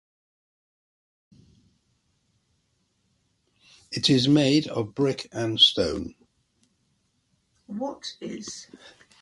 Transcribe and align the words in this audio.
It 3.91 4.09
is 4.09 4.27
made 4.27 4.67
of 4.67 4.95
brick 4.95 5.27
and 5.31 5.59
stone. 5.59 6.15